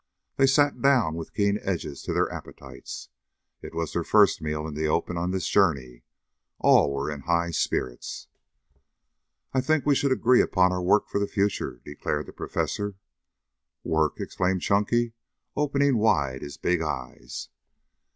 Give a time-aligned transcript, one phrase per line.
[0.35, 3.09] They sat down with keen edges to their appetites.
[3.61, 6.01] It was their first meal in the open on this journey.
[6.57, 8.27] All were in high spirits.
[9.53, 12.95] "I think we should agree upon our work for the future," declared the Professor.
[13.83, 15.13] "Work?" exclaimed Chunky,
[15.55, 17.49] opening wide his big eyes.